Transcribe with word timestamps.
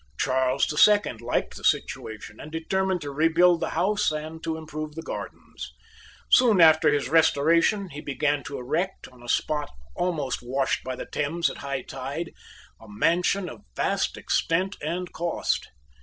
Charles 0.17 0.65
the 0.65 0.79
Second 0.79 1.21
liked 1.21 1.57
the 1.57 1.63
situation, 1.63 2.39
and 2.39 2.51
determined 2.51 3.01
to 3.01 3.11
rebuild 3.11 3.59
the 3.59 3.69
house 3.77 4.09
and 4.11 4.43
to 4.43 4.57
improve 4.57 4.95
the 4.95 5.03
gardens. 5.03 5.75
Soon 6.27 6.59
after 6.59 6.89
his 6.91 7.07
Restoration, 7.07 7.89
he 7.89 8.01
began 8.01 8.41
to 8.45 8.57
erect, 8.57 9.07
on 9.09 9.21
a 9.21 9.29
spot 9.29 9.69
almost 9.95 10.39
washed 10.41 10.83
by 10.83 10.95
the 10.95 11.05
Thames 11.05 11.51
at 11.51 11.57
high 11.57 11.83
tide, 11.83 12.31
a 12.79 12.89
mansion 12.89 13.47
of 13.47 13.61
vast 13.75 14.17
extent 14.17 14.75
and 14.81 15.13
cost. 15.13 15.69